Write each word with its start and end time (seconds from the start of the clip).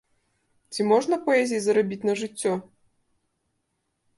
Ці 0.75 0.81
можна 0.91 1.19
паэзіяй 1.27 1.61
зарабіць 1.65 2.07
на 2.09 2.13
жыццё? 2.23 2.53